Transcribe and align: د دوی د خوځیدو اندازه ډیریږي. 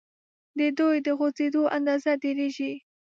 د 0.59 0.61
دوی 0.77 0.97
د 1.05 1.07
خوځیدو 1.17 1.63
اندازه 1.77 2.11
ډیریږي. 2.23 2.73